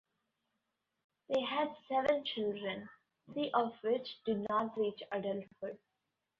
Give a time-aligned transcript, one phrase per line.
[1.29, 2.89] They had seven children,
[3.31, 5.77] three of which did not reach adulthood.